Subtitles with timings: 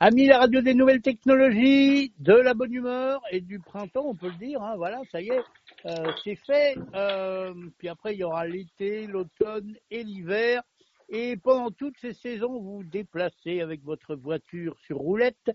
[0.00, 4.28] Amis la radio des nouvelles technologies, de la bonne humeur et du printemps, on peut
[4.28, 4.62] le dire.
[4.62, 5.42] Hein, voilà, ça y est,
[5.86, 6.76] euh, c'est fait.
[6.94, 10.62] Euh, puis après, il y aura l'été, l'automne et l'hiver.
[11.08, 15.50] Et pendant toutes ces saisons, vous vous déplacez avec votre voiture sur roulette.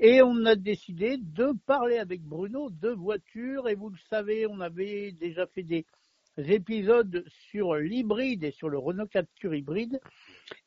[0.00, 3.68] Et on a décidé de parler avec Bruno de voiture.
[3.68, 5.84] Et vous le savez, on avait déjà fait des
[6.38, 10.00] épisodes sur l'hybride et sur le Renault Capture hybride.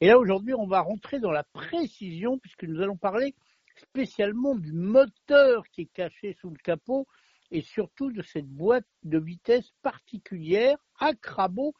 [0.02, 3.36] Et là, aujourd'hui, on va rentrer dans la précision puisque nous allons parler
[3.78, 7.07] spécialement du moteur qui est caché sous le capot
[7.51, 11.73] et surtout de cette boîte de vitesse particulière à crabot.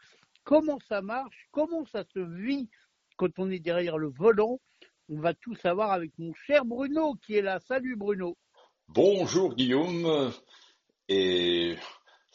[0.44, 1.48] Comment ça marche?
[1.52, 2.70] Comment ça se vit
[3.18, 4.60] quand on est derrière le volant?
[5.10, 7.60] On va tout savoir avec mon cher Bruno qui est là.
[7.60, 8.38] Salut Bruno.
[8.88, 10.32] Bonjour Guillaume.
[11.08, 11.76] Et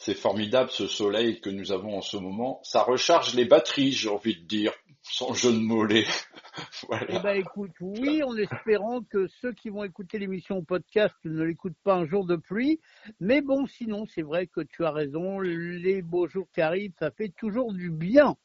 [0.00, 2.60] c'est formidable ce soleil que nous avons en ce moment.
[2.62, 4.72] Ça recharge les batteries, j'ai envie de dire,
[5.02, 6.06] sans jeu de mollet.
[6.88, 7.06] voilà.
[7.10, 11.44] Eh ben écoute, oui, en espérant que ceux qui vont écouter l'émission au podcast ne
[11.44, 12.80] l'écoutent pas un jour de pluie.
[13.20, 17.10] Mais bon, sinon, c'est vrai que tu as raison, les beaux jours qui arrivent, ça
[17.10, 18.36] fait toujours du bien.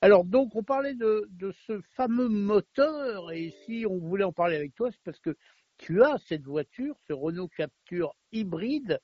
[0.00, 1.28] Alors donc, on parlait de,
[1.68, 5.36] ce fameux moteur, et si on voulait en parler avec toi, c'est parce que
[5.78, 9.00] tu as cette voiture, ce Renault Capture hybride,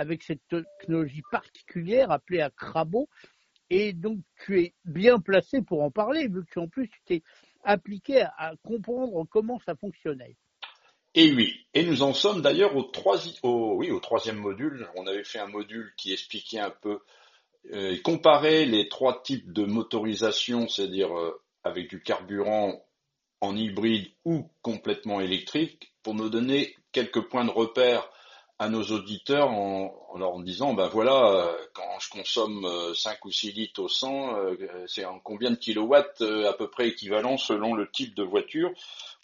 [0.00, 3.08] avec cette technologie particulière appelée à Crabo.
[3.68, 7.22] Et donc, tu es bien placé pour en parler, vu que en plus, tu t'es
[7.62, 10.36] appliqué à, comprendre comment ça fonctionnait.
[11.14, 14.88] Et oui, et nous en sommes d'ailleurs au troisième module.
[14.96, 17.00] On avait fait un module qui expliquait un peu,
[17.72, 22.82] euh, comparait les trois types de motorisation, c'est-à-dire euh, avec du carburant
[23.40, 28.08] en hybride ou complètement électrique, pour nous donner quelques points de repère
[28.60, 33.32] à nos auditeurs en, leur disant ben voilà euh, quand je consomme 5 euh, ou
[33.32, 37.74] 6 litres au 100 euh, c'est en combien de kilowatts à peu près équivalent selon
[37.74, 38.70] le type de voiture.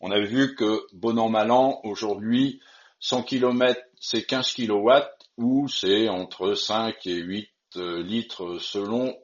[0.00, 2.60] On a vu que bon an mal an aujourd'hui
[3.00, 9.14] 100 km c'est 15 kilowatts ou c'est entre 5 et 8 litres selon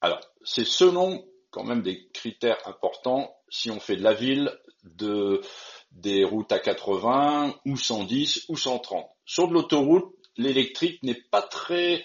[0.00, 3.32] alors c'est selon quand même des critères importants.
[3.50, 5.40] Si on fait de la ville de
[5.90, 9.06] des routes à 80 ou 110 ou 130.
[9.24, 12.04] Sur de l'autoroute, l'électrique n'est pas très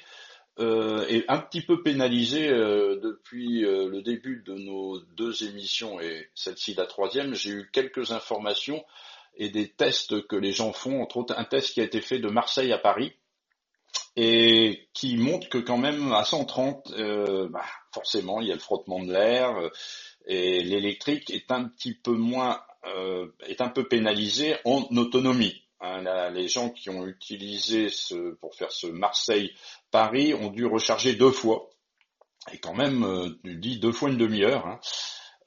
[0.57, 5.99] euh, est un petit peu pénalisé euh, depuis euh, le début de nos deux émissions
[5.99, 7.35] et celle-ci la troisième.
[7.35, 8.85] J'ai eu quelques informations
[9.35, 12.19] et des tests que les gens font, entre autres un test qui a été fait
[12.19, 13.13] de Marseille à Paris
[14.15, 18.61] et qui montre que quand même à 130, euh, bah, forcément il y a le
[18.61, 19.57] frottement de l'air
[20.25, 22.74] et l'électrique est un petit peu moins euh,
[23.47, 25.65] est un peu pénalisé en autonomie.
[25.81, 31.31] Hein, les gens qui ont utilisé ce, pour faire ce Marseille-Paris ont dû recharger deux
[31.31, 31.69] fois.
[32.53, 34.65] Et quand même, euh, tu dis deux fois une demi-heure.
[34.65, 34.79] Hein.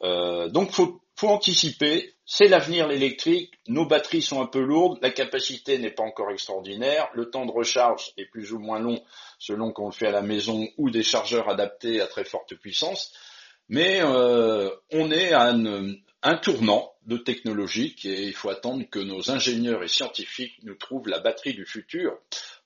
[0.02, 2.14] Euh, donc faut, faut anticiper.
[2.24, 3.54] C'est l'avenir l'électrique.
[3.68, 4.98] Nos batteries sont un peu lourdes.
[5.00, 7.08] La capacité n'est pas encore extraordinaire.
[7.14, 9.02] Le temps de recharge est plus ou moins long
[9.38, 13.14] selon qu'on le fait à la maison ou des chargeurs adaptés à très forte puissance.
[13.68, 15.54] Mais euh, on est à
[16.22, 21.08] un tournant de technologique et il faut attendre que nos ingénieurs et scientifiques nous trouvent
[21.08, 22.18] la batterie du futur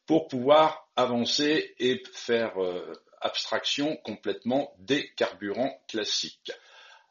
[0.04, 6.50] pour pouvoir avancer et faire euh, abstraction complètement des carburants classiques.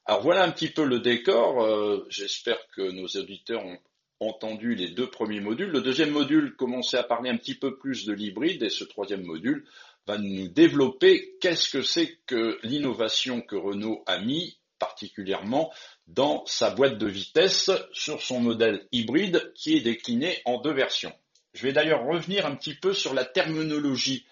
[0.06, 1.64] Alors voilà un petit peu le décor.
[1.64, 3.80] Euh, j'espère que nos auditeurs ont
[4.20, 5.72] entendu les deux premiers modules.
[5.72, 9.24] Le deuxième module commençait à parler un petit peu plus de l'hybride et ce troisième
[9.24, 9.66] module
[10.06, 15.72] va nous développer qu'est-ce que c'est que l'innovation que Renault a mis particulièrement
[16.08, 21.14] dans sa boîte de vitesse sur son modèle hybride qui est décliné en deux versions.
[21.54, 24.26] Je vais d'ailleurs revenir un petit peu sur la terminologie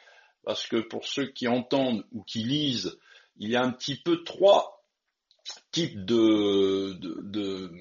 [0.44, 2.98] parce que pour ceux qui entendent ou qui lisent,
[3.38, 4.84] il y a un petit peu trois
[5.72, 7.72] types de, de,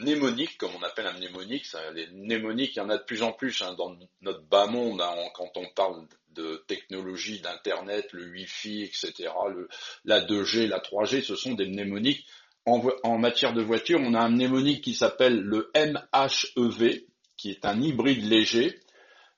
[0.00, 1.66] mnémoniques, comme on appelle un mnémonique.
[1.94, 5.00] les mnémoniques, il y en a de plus en plus hein, dans notre bas monde
[5.00, 9.30] hein, quand on parle de technologie, d'Internet, le Wi-Fi, etc.,
[10.04, 12.26] la 2G, la 3G, ce sont des mnémoniques.
[12.66, 17.02] En, en matière de voiture, on a un mnémonique qui s'appelle le MHEV,
[17.36, 18.78] qui est un hybride léger.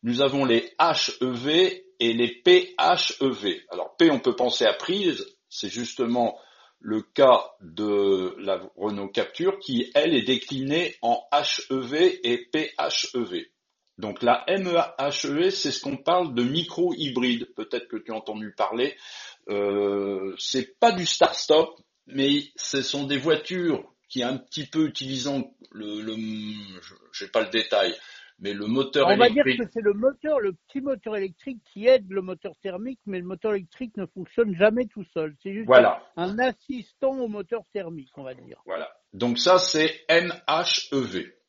[0.02, 3.60] Nous avons les HEV et les PHEV.
[3.70, 6.38] Alors P, on peut penser à prise, c'est justement
[6.80, 13.44] le cas de la Renault Capture qui, elle, est déclinée en HEV et PHEV.
[14.00, 17.52] Donc la MEHEV, c'est ce qu'on parle de micro-hybride.
[17.54, 18.96] Peut-être que tu as entendu parler.
[19.48, 25.54] Euh, c'est pas du start-stop, mais ce sont des voitures qui un petit peu utilisant
[25.70, 26.14] le, le
[27.12, 27.94] je n'ai pas le détail,
[28.40, 29.36] mais le moteur électrique.
[29.36, 32.52] On va dire que c'est le moteur, le petit moteur électrique qui aide le moteur
[32.62, 35.36] thermique, mais le moteur électrique ne fonctionne jamais tout seul.
[35.42, 35.70] C'est juste
[36.16, 38.60] un assistant au moteur thermique, on va dire.
[38.64, 38.90] Voilà.
[39.12, 41.39] Donc ça, c'est MHEV.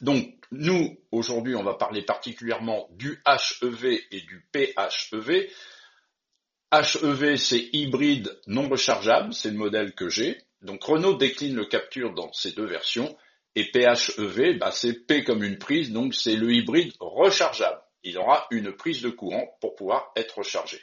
[0.00, 5.50] Donc, nous, aujourd'hui, on va parler particulièrement du HEV et du PHEV.
[6.72, 10.38] HEV, c'est hybride non rechargeable, c'est le modèle que j'ai.
[10.62, 13.16] Donc, Renault décline le Capture dans ces deux versions.
[13.54, 17.80] Et PHEV, bah, c'est P comme une prise, donc c'est le hybride rechargeable.
[18.04, 20.80] Il aura une prise de courant pour pouvoir être rechargé.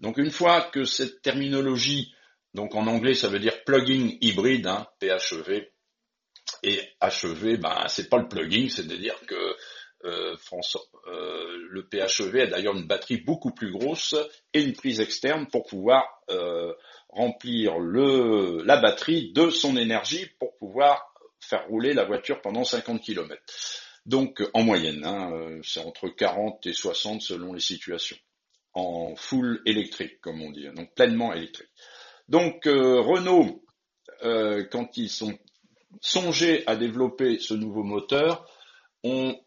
[0.00, 2.14] Donc, une fois que cette terminologie,
[2.54, 5.66] donc en anglais, ça veut dire plug-in hybride, hein, PHEV,
[6.62, 9.56] et HEV, ben, c'est pas le plugin, c'est-à-dire que
[10.04, 10.36] euh,
[11.08, 14.14] euh, le PHEV a d'ailleurs une batterie beaucoup plus grosse
[14.54, 16.72] et une prise externe pour pouvoir euh,
[17.08, 23.02] remplir le, la batterie de son énergie pour pouvoir faire rouler la voiture pendant 50
[23.02, 23.42] km.
[24.06, 28.16] Donc en moyenne, hein, c'est entre 40 et 60 selon les situations,
[28.74, 31.68] en full électrique comme on dit, hein, donc pleinement électrique.
[32.28, 33.64] Donc Renault,
[34.22, 35.38] quand ils sont
[36.00, 38.46] songé à développer ce nouveau moteur
[39.04, 39.38] ont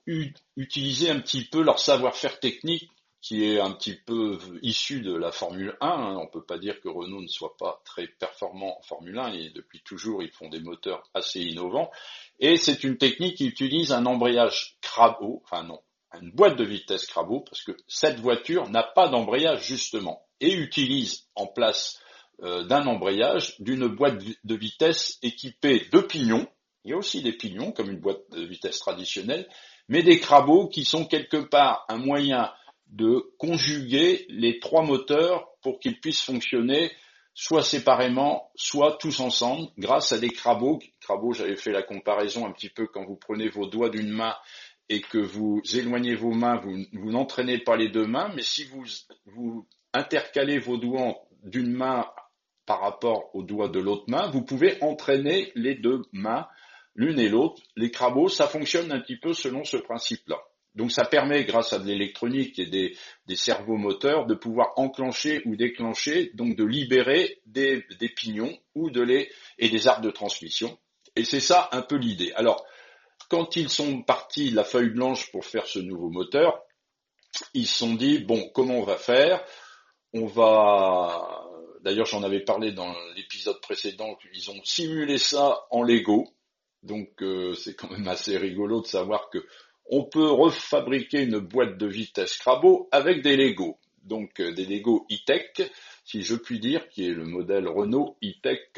[0.55, 2.89] utilisé un petit peu leur savoir-faire technique
[3.21, 5.87] qui est un petit peu issu de la Formule 1.
[5.87, 6.17] Hein.
[6.17, 9.33] On ne peut pas dire que Renault ne soit pas très performant en Formule 1
[9.33, 11.91] et depuis toujours ils font des moteurs assez innovants.
[12.39, 15.79] Et c'est une technique qui utilise un embrayage crabot, enfin non,
[16.19, 21.27] une boîte de vitesse crabot parce que cette voiture n'a pas d'embrayage justement et utilise
[21.35, 22.01] en place
[22.43, 26.47] euh, d'un embrayage, d'une boîte de vitesse équipée de pignons.
[26.83, 29.47] Il y a aussi des pignons, comme une boîte de vitesse traditionnelle,
[29.87, 32.51] mais des crabots qui sont quelque part un moyen
[32.87, 36.91] de conjuguer les trois moteurs pour qu'ils puissent fonctionner
[37.33, 40.79] soit séparément, soit tous ensemble, grâce à des crabots.
[40.99, 44.35] Crabots, j'avais fait la comparaison un petit peu quand vous prenez vos doigts d'une main
[44.89, 48.83] et que vous éloignez vos mains, vous, n'entraînez pas les deux mains, mais si vous,
[49.25, 52.05] vous intercalez vos doigts d'une main
[52.65, 56.47] par rapport au doigt de l'autre main, vous pouvez entraîner les deux mains
[56.95, 57.61] l'une et l'autre.
[57.75, 60.37] Les crabos, ça fonctionne un petit peu selon ce principe-là.
[60.73, 62.95] Donc ça permet, grâce à de l'électronique et des,
[63.27, 68.89] des cerveaux moteurs, de pouvoir enclencher ou déclencher, donc de libérer des, des pignons ou
[68.89, 70.77] de les et des arbres de transmission.
[71.17, 72.31] Et c'est ça un peu l'idée.
[72.35, 72.65] Alors,
[73.29, 76.61] quand ils sont partis la feuille blanche pour faire ce nouveau moteur,
[77.53, 79.43] ils se sont dit bon, comment on va faire?
[80.13, 81.40] On va
[81.81, 86.27] D'ailleurs, j'en avais parlé dans l'épisode précédent, ils ont simulé ça en Lego.
[86.83, 89.45] Donc euh, c'est quand même assez rigolo de savoir que
[89.85, 93.77] on peut refabriquer une boîte de vitesse Crabo avec des Lego.
[94.03, 95.69] Donc euh, des Lego e-tech,
[96.05, 98.71] si je puis dire, qui est le modèle Renault e-tech,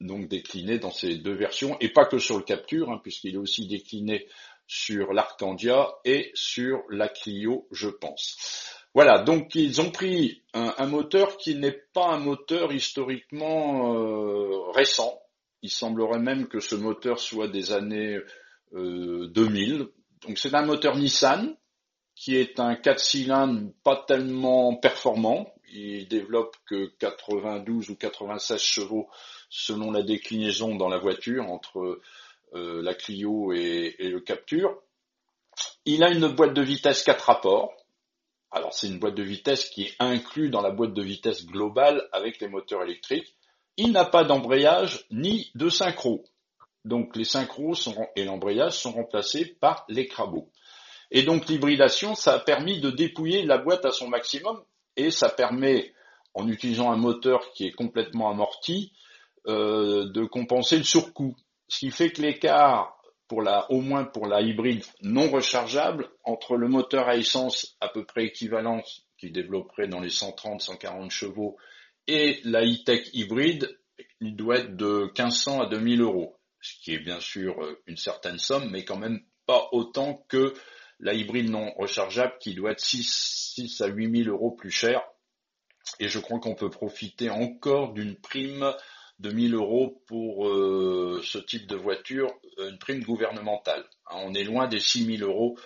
[0.00, 3.38] donc décliné dans ces deux versions, et pas que sur le Capture, hein, puisqu'il est
[3.38, 4.28] aussi décliné
[4.66, 8.73] sur l'Arcandia et sur la Clio, je pense.
[8.94, 15.20] Voilà, donc ils ont pris un, moteur qui n'est pas un moteur historiquement euh, récent.
[15.62, 18.20] Il semblerait même que ce moteur soit des années
[18.72, 19.80] 2000.
[19.82, 19.94] Euh,
[20.24, 21.56] donc c'est un moteur Nissan
[22.14, 25.52] qui est un 4 cylindres pas tellement performant.
[25.72, 29.08] Il développe que 92 ou 96 chevaux
[29.48, 32.00] selon la déclinaison dans la voiture entre
[32.54, 34.80] euh, la Clio et, et le Capture.
[35.84, 37.74] Il a une boîte de vitesse 4 rapports
[38.54, 42.08] alors c'est une boîte de vitesse qui est inclue dans la boîte de vitesse globale
[42.12, 43.34] avec les moteurs électriques.
[43.76, 46.24] Il n'a pas d'embrayage ni de synchro.
[46.84, 47.74] Donc les synchros
[48.14, 50.52] et l'embrayage sont remplacés par les crabots.
[51.10, 54.62] Et donc l'hybridation, ça a permis de dépouiller la boîte à son maximum
[54.96, 55.92] et ça permet,
[56.32, 58.92] en utilisant un moteur qui est complètement amorti,
[59.48, 61.34] euh, de compenser le surcoût.
[61.66, 62.93] Ce qui fait que l'écart
[63.28, 67.88] pour la, au moins pour la hybride non rechargeable, entre le moteur à essence à
[67.88, 68.82] peu près équivalent
[69.18, 71.56] qui développerait dans les 130-140 chevaux
[72.06, 73.78] et la e-tech hybride,
[74.20, 77.96] il doit être de 1500 à 2000 euros, ce qui est bien sûr euh, une
[77.96, 80.54] certaine somme, mais quand même pas autant que
[81.00, 85.02] la hybride non rechargeable qui doit être 6, 6 à 8000 euros plus cher.
[86.00, 88.72] Et je crois qu'on peut profiter encore d'une prime
[89.20, 93.84] de 1000 euros pour euh, ce type de voiture, euh, une prime gouvernementale.
[94.06, 95.56] Hein, on est loin des 6000 euros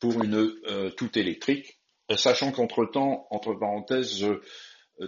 [0.00, 1.80] pour une euh, toute électrique,
[2.16, 4.24] sachant qu'entre-temps, entre parenthèses,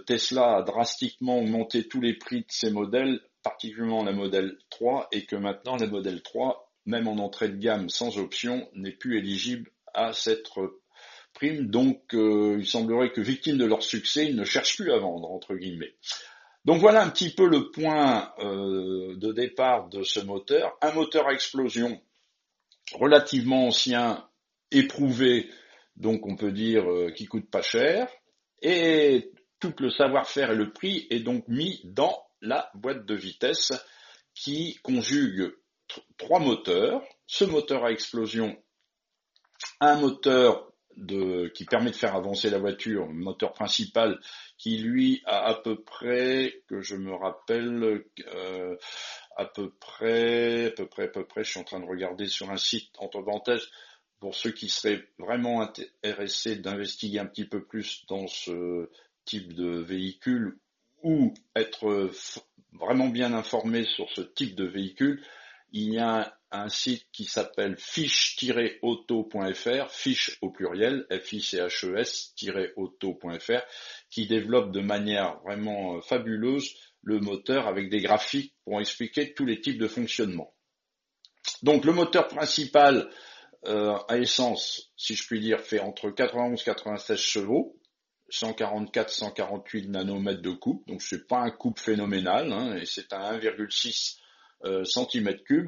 [0.05, 5.25] Tesla a drastiquement augmenté tous les prix de ses modèles, particulièrement la modèle 3, et
[5.25, 9.71] que maintenant la modèle 3, même en entrée de gamme sans option, n'est plus éligible
[9.93, 10.47] à cette
[11.33, 11.67] prime.
[11.67, 15.55] Donc il semblerait que victimes de leur succès, ils ne cherchent plus à vendre, entre
[15.55, 15.95] guillemets.
[16.69, 20.77] Donc voilà un petit peu le point euh, de départ de ce moteur.
[20.83, 21.99] Un moteur à explosion
[22.93, 24.29] relativement ancien,
[24.69, 25.49] éprouvé,
[25.95, 28.07] donc on peut dire euh, qui coûte pas cher,
[28.61, 33.71] et tout le savoir-faire et le prix est donc mis dans la boîte de vitesse
[34.35, 35.51] qui conjugue
[36.19, 37.01] trois moteurs.
[37.25, 38.55] Ce moteur à explosion,
[39.79, 44.19] un moteur de, qui permet de faire avancer la voiture, moteur principal,
[44.57, 48.03] qui lui a à peu près, que je me rappelle,
[48.33, 48.75] euh,
[49.35, 52.27] à peu près, à peu près, à peu près, je suis en train de regarder
[52.27, 53.69] sur un site entre parenthèses,
[54.19, 58.89] pour ceux qui seraient vraiment intéressés d'investiguer un petit peu plus dans ce
[59.23, 60.59] type de véhicule
[61.03, 62.11] ou être
[62.73, 65.23] vraiment bien informé sur ce type de véhicule,
[65.71, 73.61] il y a un, site qui s'appelle fiche-auto.fr, fiche au pluriel, F-I-C-H-E-S-auto.fr,
[74.09, 79.45] qui développe de manière vraiment euh, fabuleuse le moteur avec des graphiques pour expliquer tous
[79.45, 80.53] les types de fonctionnement.
[81.63, 83.09] Donc le moteur principal
[83.65, 87.75] euh, à essence, si je puis dire, fait entre 91 et 96 chevaux,
[88.31, 94.17] 144-148 nanomètres de coupe, donc c'est pas un coupe phénoménal, hein, et c'est à 1,6
[94.65, 95.67] euh, cm3.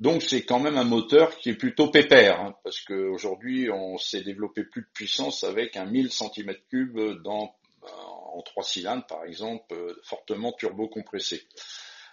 [0.00, 4.22] Donc c'est quand même un moteur qui est plutôt pépère, hein, parce qu'aujourd'hui on s'est
[4.22, 7.88] développé plus de puissance avec un 1000 cm3 dans, euh,
[8.34, 11.42] en trois cylindres par exemple, euh, fortement turbo compressé.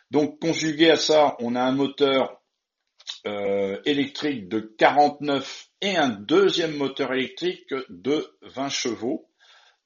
[0.09, 2.41] Donc conjugué à ça, on a un moteur
[3.27, 9.29] euh, électrique de 49 et un deuxième moteur électrique de 20 chevaux.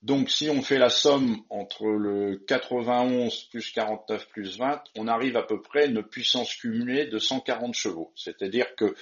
[0.02, 5.36] Donc si on fait la somme entre le 91 plus 49 plus 20, on arrive
[5.36, 8.14] à peu près à une puissance cumulée de 140 chevaux.
[8.16, 8.96] C'est-à-dire que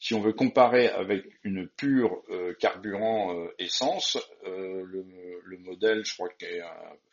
[0.00, 5.06] si on veut comparer avec une pure euh, carburant euh, essence, euh, le,
[5.42, 6.62] le, modèle, je crois qui est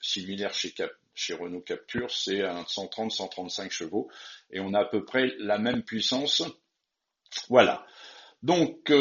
[0.02, 0.74] similaire chez,
[1.16, 4.10] chez Renault Capture, c'est un 130-135 chevaux,
[4.52, 6.44] et on a à peu près la même puissance.
[7.48, 7.86] Voilà.
[8.44, 8.92] Donc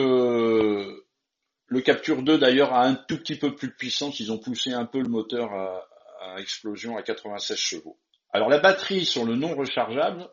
[1.71, 4.73] le Capture 2 d'ailleurs a un tout petit peu plus de puissance, ils ont poussé
[4.73, 5.89] un peu le moteur à,
[6.21, 7.97] à explosion à 96 chevaux.
[8.33, 10.29] Alors la batterie sur le non rechargeable,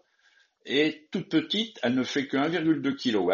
[0.67, 3.33] est toute petite, elle ne fait que 1,2 kW.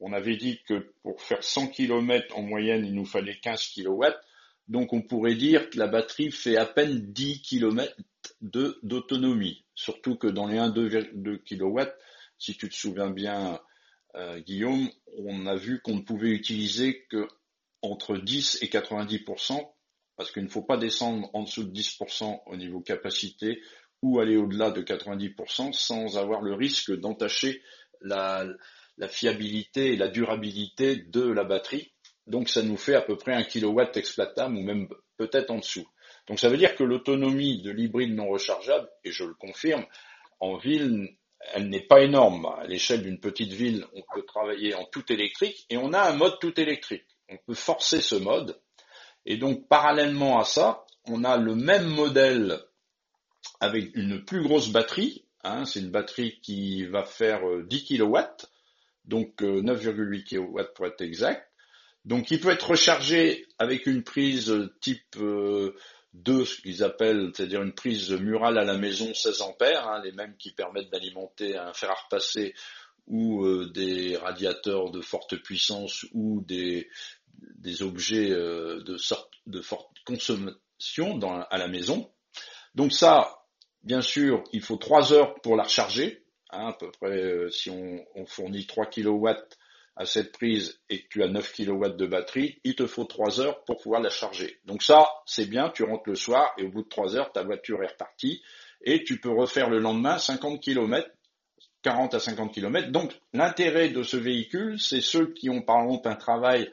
[0.00, 4.04] On avait dit que pour faire 100 km en moyenne, il nous fallait 15 kW.
[4.68, 7.96] Donc on pourrait dire que la batterie fait à peine 10 km
[8.40, 9.64] d'autonomie.
[9.74, 11.90] Surtout que dans les 1,2 kW,
[12.38, 13.58] si tu te souviens bien,
[14.38, 17.28] Guillaume, on a vu qu'on ne pouvait utiliser que
[17.82, 19.72] entre 10 et 90%,
[20.16, 23.62] parce qu'il ne faut pas descendre en dessous de 10% au niveau capacité
[24.02, 27.62] ou aller au-delà de 90% sans avoir le risque d'entacher
[28.00, 28.46] la,
[29.08, 31.92] fiabilité et la durabilité de la batterie.
[32.26, 35.86] Donc ça nous fait à peu près un kilowatt exploitable ou même peut-être en dessous.
[36.26, 39.86] Donc ça veut dire que l'autonomie de l'hybride non rechargeable, et je le confirme,
[40.40, 42.46] en ville, elle n'est pas énorme.
[42.46, 46.12] À l'échelle d'une petite ville, on peut travailler en tout électrique et on a un
[46.12, 47.06] mode tout électrique.
[47.28, 48.60] On peut forcer ce mode.
[49.26, 52.60] Et donc parallèlement à ça, on a le même modèle
[53.60, 55.24] avec une plus grosse batterie.
[55.44, 58.18] Hein, c'est une batterie qui va faire 10 kW,
[59.04, 61.48] donc 9,8 euh, kW pour être exact.
[62.04, 65.76] Donc il peut être rechargé avec une prise type 2,
[66.28, 70.12] euh, ce qu'ils appellent, c'est-à-dire une prise murale à la maison 16 ampères, hein, les
[70.12, 72.54] mêmes qui permettent d'alimenter un fer à repasser
[73.06, 76.88] ou euh, des radiateurs de forte puissance ou des,
[77.82, 81.18] objets de, sorte, de forte consommation
[81.50, 82.10] à la maison.
[82.74, 83.38] Donc ça,
[83.82, 86.24] Bien sûr, il faut trois heures pour la recharger.
[86.50, 89.28] Hein, à peu près, euh, si on, fournit 3 kW
[89.98, 93.40] à cette prise et que tu as 9 kW de batterie, il te faut 3
[93.40, 94.60] heures pour pouvoir la charger.
[94.64, 97.42] Donc ça, c'est bien, tu rentres le soir et au bout de 3 heures, ta
[97.42, 98.40] voiture est repartie
[98.84, 101.10] et tu peux refaire le lendemain 50 km,
[101.82, 102.92] 40 à 50 km.
[102.92, 106.70] Donc l'intérêt de ce véhicule, c'est ceux qui ont par exemple un travail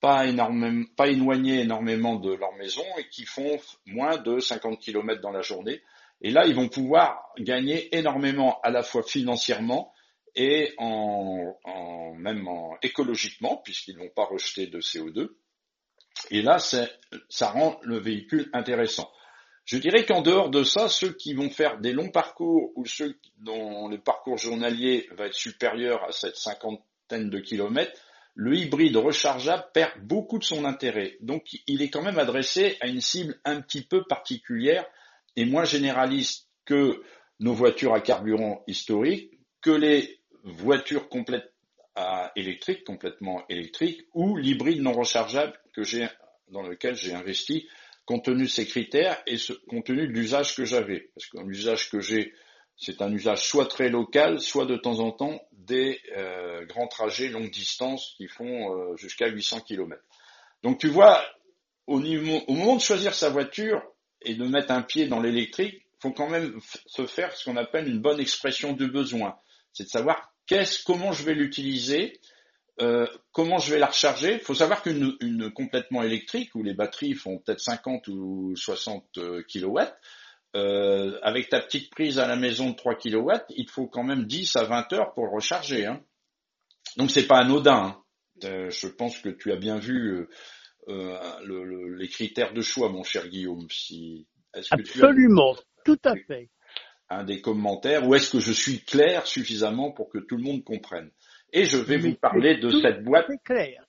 [0.00, 5.20] pas énormément, pas éloigné énormément de leur maison et qui font moins de 50 km
[5.20, 5.82] dans la journée.
[6.20, 9.92] Et là, ils vont pouvoir gagner énormément à la fois financièrement
[10.38, 15.30] et en, en même en écologiquement, puisqu'ils ne vont pas rejeter de CO2.
[16.30, 19.10] Et là, ça rend le véhicule intéressant.
[19.64, 23.18] Je dirais qu'en dehors de ça, ceux qui vont faire des longs parcours ou ceux
[23.38, 28.00] dont le parcours journalier va être supérieur à cette cinquantaine de kilomètres,
[28.34, 31.16] le hybride rechargeable perd beaucoup de son intérêt.
[31.20, 34.86] Donc il est quand même adressé à une cible un petit peu particulière
[35.36, 37.02] est moins généraliste que
[37.40, 41.52] nos voitures à carburant historiques, que les voitures complètes
[41.94, 46.08] à électrique, complètement électriques, ou l'hybride non rechargeable que j'ai,
[46.48, 47.68] dans lequel j'ai investi,
[48.04, 49.36] compte tenu de ces critères et
[49.68, 51.10] compte tenu de l'usage que j'avais.
[51.14, 52.32] Parce que l'usage que j'ai,
[52.76, 57.28] c'est un usage soit très local, soit de temps en temps des euh, grands trajets
[57.28, 60.00] longue distance qui font euh, jusqu'à 800 km.
[60.62, 61.22] Donc tu vois,
[61.86, 63.82] au, niveau, au moment de choisir sa voiture,
[64.22, 67.88] et de mettre un pied dans l'électrique, faut quand même se faire ce qu'on appelle
[67.88, 69.36] une bonne expression du besoin.
[69.78, 72.18] C'est de savoir qu'est-ce, comment je vais l'utiliser,
[72.82, 74.34] euh, comment je vais la recharger.
[74.34, 79.06] Il faut savoir qu'une une complètement électrique, où les batteries font peut-être 50 ou 60
[79.48, 79.78] kW,
[80.56, 84.02] euh, avec ta petite prise à la maison de 3 kW, il te faut quand
[84.02, 85.86] même 10 à 20 heures pour le recharger.
[85.86, 86.02] Hein.
[86.96, 87.76] Donc c'est pas anodin.
[87.76, 88.02] Hein.
[88.44, 90.28] Euh, je pense que tu as bien vu euh,
[90.88, 93.68] euh, le, les critères de choix, mon cher Guillaume.
[93.70, 94.26] Si,
[94.70, 95.54] Absolument,
[95.84, 96.50] tout à fait.
[97.10, 100.62] Un des commentaires, ou est-ce que je suis clair suffisamment pour que tout le monde
[100.62, 101.10] comprenne
[101.52, 103.28] Et je vais vous parler de cette boîte.
[103.44, 103.82] Clair.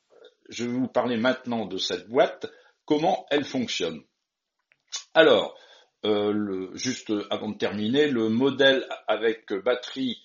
[0.49, 2.49] Je vais vous parler maintenant de cette boîte,
[2.85, 4.01] comment elle fonctionne.
[5.13, 5.57] Alors,
[6.05, 10.21] euh, le, juste avant de terminer, le modèle avec batterie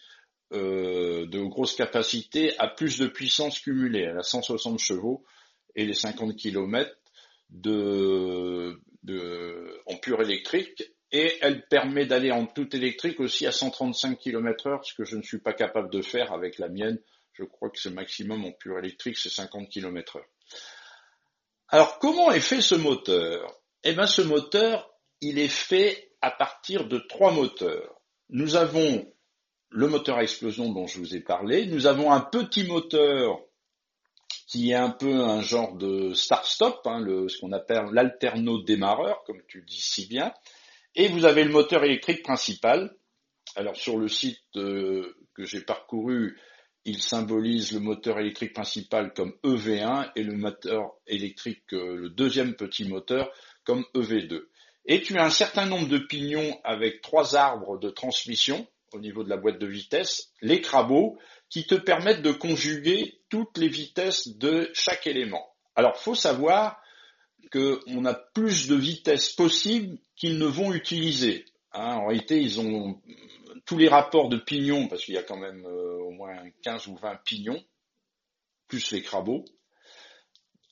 [0.53, 4.03] euh, de grosse capacité a plus de puissance cumulée.
[4.03, 5.25] Elle a 160 chevaux
[5.75, 6.97] et les 50 km
[7.51, 10.94] de, de, en pur électrique.
[11.17, 15.17] Et elle permet d'aller en tout électrique aussi à 135 km heure, ce que je
[15.17, 16.99] ne suis pas capable de faire avec la mienne.
[17.35, 20.27] Je crois que ce maximum en pur électrique, c'est 50 km heure.
[21.69, 23.61] Alors, comment est fait ce moteur?
[23.85, 28.01] Eh bien, ce moteur, il est fait à partir de trois moteurs.
[28.31, 29.07] Nous avons
[29.69, 31.67] le moteur à explosion dont je vous ai parlé.
[31.67, 33.41] Nous avons un petit moteur
[34.49, 39.63] qui est un peu un genre de start-stop, hein, ce qu'on appelle l'alterno-démarreur, comme tu
[39.63, 40.35] dis si bien.
[40.97, 42.95] Et vous avez le moteur électrique principal.
[43.57, 46.39] Alors sur le site euh, que j'ai parcouru,
[46.85, 52.55] il symbolise le moteur électrique principal comme EV1 et le moteur électrique, euh, le deuxième
[52.55, 53.31] petit moteur,
[53.65, 54.45] comme EV2.
[54.87, 59.25] Et tu as un certain nombre de pignons avec trois arbres de transmission au niveau
[59.25, 61.19] de la boîte de vitesse, les crabos,
[61.51, 65.45] qui te permettent de conjuguer toutes les vitesses de chaque élément.
[65.75, 66.81] Alors, faut savoir
[67.51, 71.45] qu'on a plus de vitesses possibles qu'ils ne vont utiliser.
[71.73, 73.01] Hein, en réalité, ils ont
[73.67, 76.87] tous les rapports de pignons, parce qu'il y a quand même euh, au moins 15
[76.89, 77.63] ou 20 pignons,
[78.69, 79.45] plus les crabos.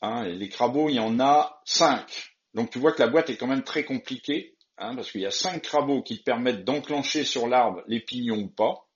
[0.00, 2.34] Hein, et les crabos, il y en a 5.
[2.54, 5.26] Donc tu vois que la boîte est quand même très compliquée, hein, parce qu'il y
[5.26, 8.86] a 5 crabos qui te permettent d'enclencher sur l'arbre les pignons ou pas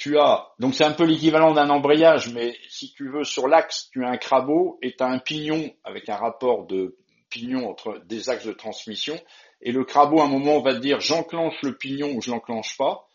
[0.00, 3.90] tu as, donc c'est un peu l'équivalent d'un embrayage, mais si tu veux, sur l'axe,
[3.92, 6.96] tu as un crabot et tu as un pignon avec un rapport de
[7.30, 9.18] pignon entre des axes de transmission.
[9.62, 12.76] Et le crabot, à un moment, va te dire j'enclenche le pignon ou je l'enclenche
[12.76, 13.08] pas.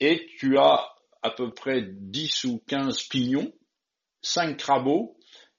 [0.00, 3.52] Et tu as à peu près 10 ou 15 pignons,
[4.22, 5.16] 5 crabos,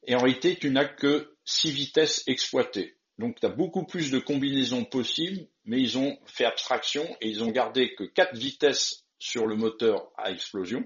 [0.07, 2.95] et en réalité, tu n'as que 6 vitesses exploitées.
[3.17, 7.43] Donc tu as beaucoup plus de combinaisons possibles, mais ils ont fait abstraction et ils
[7.43, 10.85] ont gardé que 4 vitesses sur le moteur à explosion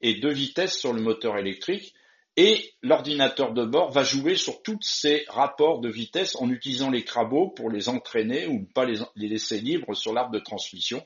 [0.00, 1.94] et deux vitesses sur le moteur électrique.
[2.36, 7.02] Et l'ordinateur de bord va jouer sur tous ces rapports de vitesse en utilisant les
[7.02, 11.02] crabos pour les entraîner ou pas les, laisser libres sur l'arbre de transmission.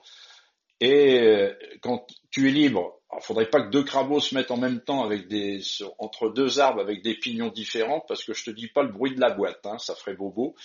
[0.80, 4.56] Et euh, quand tu es libre, il faudrait pas que deux crabos se mettent en
[4.56, 5.60] même temps avec des
[5.98, 9.14] entre deux arbres avec des pignons différents parce que je te dis pas le bruit
[9.14, 10.56] de la boîte, hein, ça ferait bobo.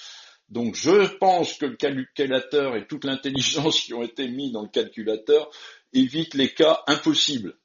[0.50, 4.70] Donc je pense que le calculateur et toute l'intelligence qui ont été mis dans le
[4.70, 5.52] calculateur
[5.94, 7.56] évite les cas impossibles.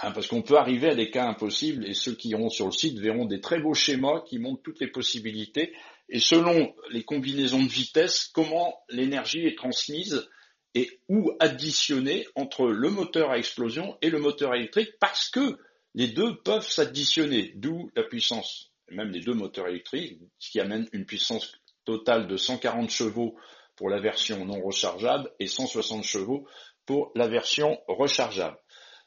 [0.00, 2.72] Hein, parce qu'on peut arriver à des cas impossibles et ceux qui iront sur le
[2.72, 5.74] site verront des très beaux schémas qui montrent toutes les possibilités
[6.08, 10.26] et selon les combinaisons de vitesse, comment l'énergie est transmise
[10.74, 15.58] et ou additionnée entre le moteur à explosion et le moteur électrique parce que
[15.94, 20.88] les deux peuvent s'additionner, d'où la puissance, même les deux moteurs électriques, ce qui amène
[20.92, 21.52] une puissance
[21.84, 23.36] totale de 140 chevaux
[23.76, 26.46] pour la version non rechargeable et 160 chevaux
[26.86, 28.56] pour la version rechargeable.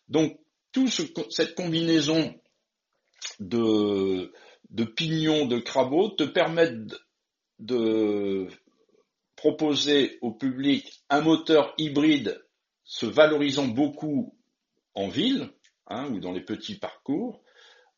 [0.09, 0.39] Donc,
[0.75, 2.35] toute cette combinaison
[3.39, 4.33] de,
[4.95, 6.95] pignons, de crabot te permettent
[7.59, 8.47] de
[9.37, 12.43] proposer au public un moteur hybride
[12.83, 14.37] se valorisant beaucoup
[14.95, 15.49] en ville
[15.87, 17.41] hein, ou dans les petits parcours,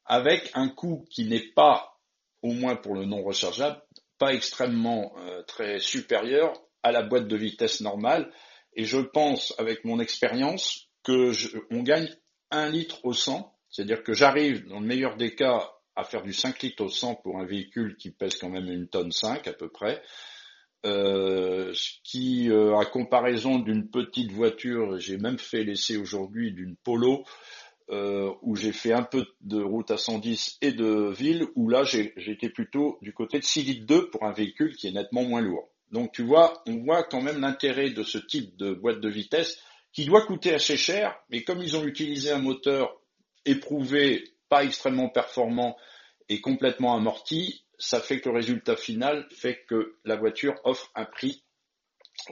[0.05, 1.97] avec un coût qui n'est pas,
[2.43, 3.81] au moins pour le non rechargeable,
[4.19, 8.31] pas extrêmement euh, très supérieur à la boîte de vitesse normale,
[8.73, 11.31] et je pense, avec mon expérience, que
[11.71, 12.07] on gagne
[12.51, 16.33] un litre au 100, c'est-à-dire que j'arrive, dans le meilleur des cas, à faire du
[16.33, 19.53] 5 litres au 100 pour un véhicule qui pèse quand même une tonne 5 à
[19.53, 20.01] peu près,
[20.85, 26.75] euh, ce qui, euh, à comparaison d'une petite voiture, j'ai même fait l'essai aujourd'hui d'une
[26.75, 27.25] Polo,
[27.89, 31.83] euh, où j'ai fait un peu de route à 110 et de ville, où là
[31.83, 35.41] j'étais plutôt du côté de 6 litres 2 pour un véhicule qui est nettement moins
[35.41, 35.69] lourd.
[35.91, 39.57] Donc tu vois, on voit quand même l'intérêt de ce type de boîte de vitesse
[39.97, 43.01] qui doit coûter assez cher, mais comme ils ont utilisé un moteur
[43.45, 45.75] éprouvé, pas extrêmement performant
[46.29, 51.05] et complètement amorti, ça fait que le résultat final fait que la voiture offre un
[51.05, 51.43] prix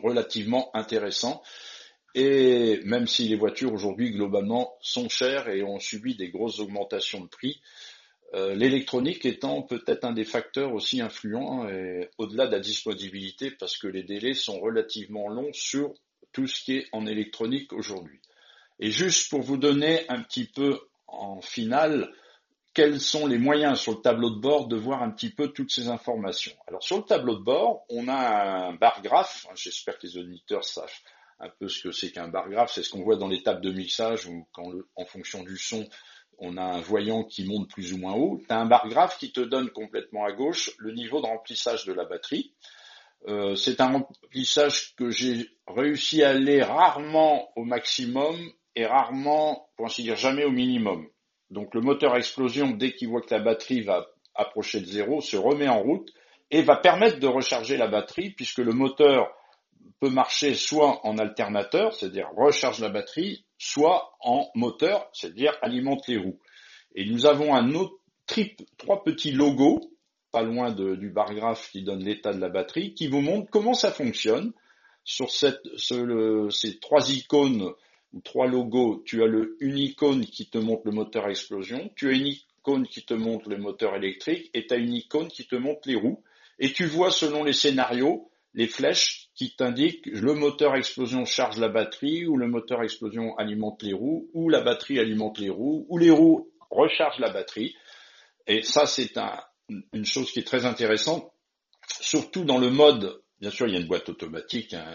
[0.03, 1.41] relativement intéressant.
[2.13, 7.21] Et même si les voitures aujourd'hui globalement sont chères et ont subi des grosses augmentations
[7.21, 7.63] de prix,
[8.35, 11.67] euh, l'électronique étant peut-être un des facteurs aussi influents
[12.19, 15.95] au-delà de la disponibilité parce que les délais sont relativement longs sur
[16.35, 18.19] tout ce qui est en électronique aujourd'hui.
[18.79, 22.11] Et juste pour vous donner un petit peu en finale,
[22.73, 25.71] quels sont les moyens sur le tableau de bord de voir un petit peu toutes
[25.71, 26.51] ces informations.
[26.67, 30.65] Alors sur le tableau de bord, on a un bar graphe, j'espère que les auditeurs
[30.65, 30.91] savent
[31.39, 33.61] un peu ce que c'est qu'un bar graphe, c'est ce qu'on voit dans les tables
[33.61, 35.87] de mixage où quand en fonction du son,
[36.37, 38.41] on a un voyant qui monte plus ou moins haut.
[38.45, 41.85] Tu as un bar graphe qui te donne complètement à gauche le niveau de remplissage
[41.85, 42.51] de la batterie.
[43.27, 48.35] Euh, c'est un remplissage que j'ai réussi à aller rarement au maximum
[48.75, 51.07] et rarement, pour ainsi dire, jamais au minimum.
[51.49, 55.21] Donc le moteur à explosion, dès qu'il voit que la batterie va approcher de zéro,
[55.21, 56.11] se remet en route
[56.51, 59.31] et va permettre de recharger la batterie puisque le moteur
[59.99, 66.17] peut marcher soit en alternateur, c'est-à-dire recharge la batterie, soit en moteur, c'est-à-dire alimente les
[66.17, 66.39] roues.
[66.95, 69.79] Et nous avons un autre trip, trois petits logos,
[70.35, 73.73] pas loin du bar graphe qui donne l'état de la batterie, qui vous montrent comment
[73.73, 74.51] ça fonctionne.
[75.05, 77.71] Sur ces trois icônes
[78.11, 79.27] ou trois logos, tu as
[79.61, 83.13] une icône qui te montre le moteur à explosion, tu as une icône qui te
[83.13, 86.21] montre le moteur électrique et tu as une icône qui te montre les roues.
[86.59, 91.59] Et tu vois selon les scénarios les flèches qui t'indiquent le moteur à explosion charge
[91.59, 95.49] la batterie, ou le moteur à explosion alimente les roues, ou la batterie alimente les
[95.49, 97.75] roues, ou les roues rechargent la batterie.
[98.47, 99.17] Et ça, c'est
[99.69, 101.31] une chose qui est très intéressante,
[101.99, 104.85] surtout dans le mode, bien sûr, il y a une boîte automatique, hein,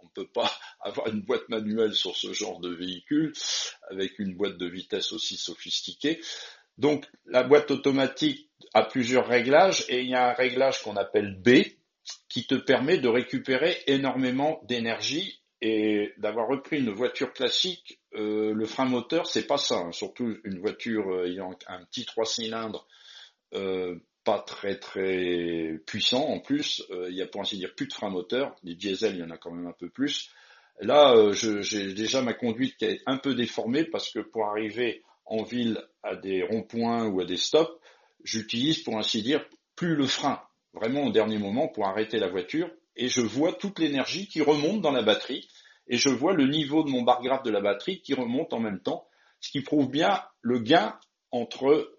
[0.00, 3.32] on ne peut pas avoir une boîte manuelle sur ce genre de véhicule,
[3.90, 6.20] avec une boîte de vitesse aussi sophistiquée.
[6.76, 11.36] Donc, la boîte automatique a plusieurs réglages, et il y a un réglage qu'on appelle
[11.40, 11.64] B,
[12.28, 18.66] qui te permet de récupérer énormément d'énergie et d'avoir repris une voiture classique, euh, le
[18.66, 19.76] frein moteur, c'est pas ça.
[19.76, 19.92] Hein.
[19.92, 22.86] Surtout une voiture euh, ayant un petit trois cylindres,
[24.24, 26.82] pas très très puissant en plus.
[27.08, 28.54] il y a pour ainsi dire plus de frein moteur.
[28.62, 30.30] Les diesels, il y en a quand même un peu plus.
[30.80, 35.42] Là, j'ai déjà ma conduite qui est un peu déformée parce que pour arriver en
[35.42, 37.72] ville à des ronds-points ou à des stops,
[38.24, 39.44] j'utilise pour ainsi dire
[39.76, 40.40] plus le frein
[40.74, 44.80] vraiment au dernier moment pour arrêter la voiture et je vois toute l'énergie qui remonte
[44.80, 45.48] dans la batterie
[45.86, 48.60] et je vois le niveau de mon bar graphe de la batterie qui remonte en
[48.60, 49.06] même temps,
[49.40, 50.98] ce qui prouve bien le gain
[51.30, 51.93] entre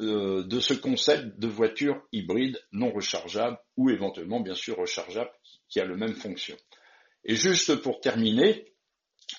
[0.00, 5.30] euh, de ce concept de voiture hybride non rechargeable ou éventuellement bien sûr rechargeable
[5.68, 6.56] qui a le même fonction.
[7.24, 8.72] Et juste pour terminer,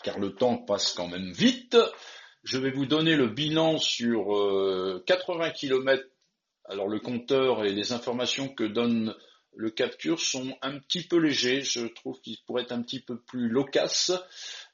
[0.03, 1.77] car le temps passe quand même vite,
[2.43, 6.03] je vais vous donner le bilan sur 80 euh, km
[6.67, 9.15] alors le compteur et les informations que donne
[9.55, 11.61] le capture sont un petit peu légers.
[11.61, 14.11] Je trouve qu'ils pourraient être un petit peu plus loquaces.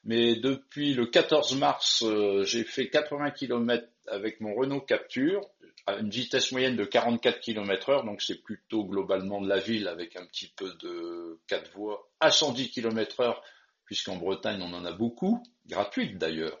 [0.04, 5.42] Mais depuis le 14 mars, euh, j'ai fait 80 km avec mon Renault Capture
[5.86, 8.04] à une vitesse moyenne de 44 km heure.
[8.04, 12.30] Donc c'est plutôt globalement de la ville avec un petit peu de 4 voies à
[12.30, 13.42] 110 km heure
[13.84, 16.58] puisqu'en Bretagne on en a beaucoup, gratuite d'ailleurs.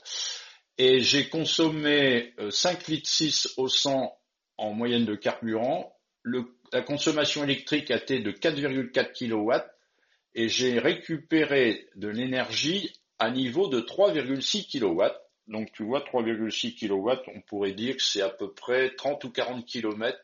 [0.78, 4.12] Et j'ai consommé 5 euh, litres 6 au 100
[4.58, 5.96] en moyenne de carburant.
[6.24, 9.52] la consommation électrique a été de 4,4 kW
[10.34, 15.02] et j'ai récupéré de l'énergie à niveau de 3,6 kW.
[15.48, 19.30] Donc tu vois, 3,6 kW, on pourrait dire que c'est à peu près 30 ou
[19.30, 20.18] 40 km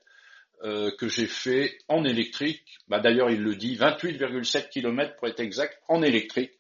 [0.65, 2.79] euh, que j'ai fait en électrique.
[2.89, 6.53] Bah, D'ailleurs, il le dit, 28,7 km pour être exact, en électrique.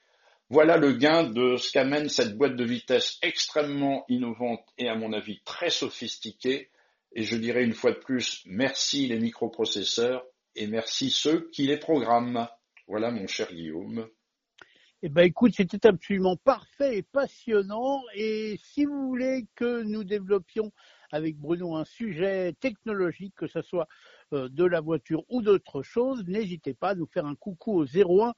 [0.50, 5.12] Voilà le gain de ce qu'amène cette boîte de vitesse extrêmement innovante et à mon
[5.12, 6.70] avis très sophistiquée
[7.12, 11.78] et je dirais une fois de plus, merci les microprocesseurs et merci ceux qui les
[11.78, 12.48] programment.
[12.86, 14.08] Voilà mon cher Guillaume.
[15.00, 18.02] Eh ben, écoute, c'était absolument parfait et passionnant.
[18.14, 20.72] Et si vous voulez que nous développions
[21.12, 23.86] avec Bruno un sujet technologique, que ce soit
[24.32, 27.84] euh, de la voiture ou d'autre chose, n'hésitez pas à nous faire un coucou au
[27.84, 28.34] 01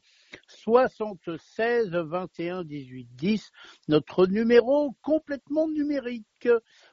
[0.48, 3.50] 76 21 18 10,
[3.88, 6.48] notre numéro complètement numérique.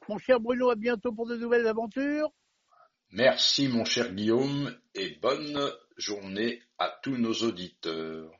[0.08, 2.32] Mon cher Bruno, à bientôt pour de nouvelles aventures.
[3.10, 5.60] Merci mon cher Guillaume et bonne
[5.98, 8.37] journée à tous nos auditeurs.